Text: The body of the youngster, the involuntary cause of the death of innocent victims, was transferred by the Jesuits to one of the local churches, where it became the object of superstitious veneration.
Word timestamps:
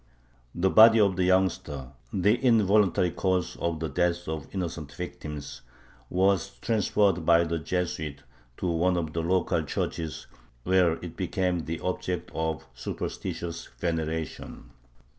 The 0.55 0.71
body 0.71 0.99
of 0.99 1.15
the 1.15 1.25
youngster, 1.25 1.91
the 2.11 2.43
involuntary 2.43 3.11
cause 3.11 3.55
of 3.57 3.79
the 3.79 3.87
death 3.87 4.27
of 4.27 4.47
innocent 4.51 4.91
victims, 4.93 5.61
was 6.09 6.57
transferred 6.57 7.23
by 7.23 7.43
the 7.43 7.59
Jesuits 7.59 8.23
to 8.57 8.65
one 8.65 8.97
of 8.97 9.13
the 9.13 9.21
local 9.21 9.61
churches, 9.61 10.25
where 10.63 10.93
it 11.05 11.15
became 11.15 11.65
the 11.65 11.79
object 11.81 12.31
of 12.33 12.65
superstitious 12.73 13.69
veneration. 13.77 14.71